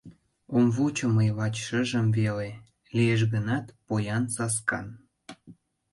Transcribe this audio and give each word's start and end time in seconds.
Ом 0.55 0.65
вучо 0.75 1.05
мый 1.15 1.29
лач 1.37 1.55
шыжым 1.65 2.07
веле, 2.17 2.49
Лиеш 2.95 3.21
гынат 3.33 3.65
поян 3.85 4.23
саскан. 4.35 4.87